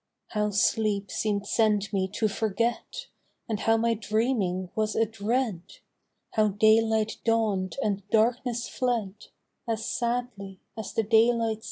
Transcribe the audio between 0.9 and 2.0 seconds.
seem'd sent